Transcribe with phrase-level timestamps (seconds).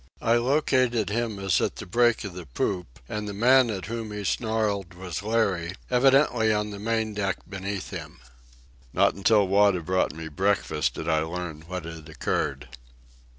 [0.23, 4.11] I located him as at the break of the poop; and the man at whom
[4.11, 8.19] he snarled was Larry, evidently on the main deck beneath him.
[8.93, 12.69] Not until Wada brought me breakfast did I learn what had occurred.